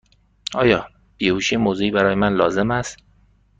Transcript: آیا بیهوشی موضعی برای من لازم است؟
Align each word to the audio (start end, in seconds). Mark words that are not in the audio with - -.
آیا 0.53 0.87
بیهوشی 1.17 1.55
موضعی 1.57 1.91
برای 1.91 2.15
من 2.15 2.33
لازم 2.35 2.71
است؟ 2.71 2.97